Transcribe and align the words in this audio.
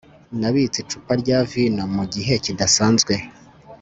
nabitse 0.39 0.77
icupa 0.81 1.13
rya 1.21 1.39
vino 1.51 1.83
mugihe 1.95 2.33
kidasanzwe 2.43 3.13